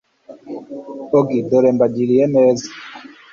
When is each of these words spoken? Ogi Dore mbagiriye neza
Ogi 1.17 1.37
Dore 1.49 1.69
mbagiriye 1.75 2.23
neza 2.35 2.67